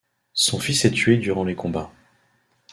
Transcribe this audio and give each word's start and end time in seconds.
Son 0.33 0.57
fils 0.57 0.83
est 0.85 0.89
tué 0.93 1.17
durant 1.17 1.43
les 1.43 1.53
combats. 1.53 1.91